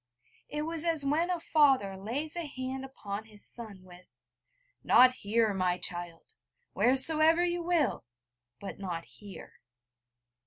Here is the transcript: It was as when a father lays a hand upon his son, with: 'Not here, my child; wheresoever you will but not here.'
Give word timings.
It 0.49 0.63
was 0.63 0.83
as 0.83 1.05
when 1.05 1.29
a 1.29 1.39
father 1.39 1.95
lays 1.95 2.35
a 2.35 2.47
hand 2.47 2.83
upon 2.83 3.25
his 3.25 3.45
son, 3.47 3.83
with: 3.83 4.07
'Not 4.83 5.13
here, 5.13 5.53
my 5.53 5.77
child; 5.77 6.33
wheresoever 6.73 7.45
you 7.45 7.61
will 7.61 8.05
but 8.59 8.79
not 8.79 9.05
here.' 9.05 9.59